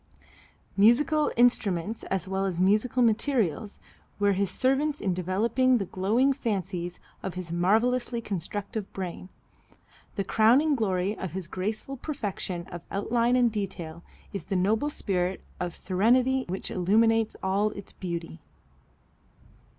[0.75, 3.79] Musical instruments, as well as musical materials,
[4.17, 9.29] were his servants in developing the glowing fancies of his marvelously constructive brain.
[10.15, 14.01] The crowning glory of his graceful perfection of outline and detail
[14.33, 18.39] is the noble spirit of serenity which illumines all its beauty.